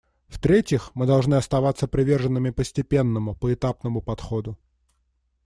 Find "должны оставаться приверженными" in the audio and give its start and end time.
1.05-2.49